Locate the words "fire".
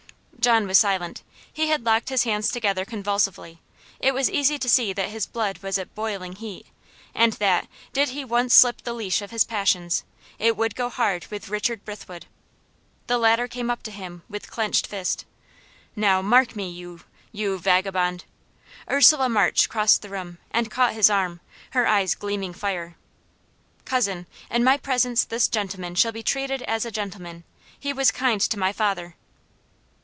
22.55-22.95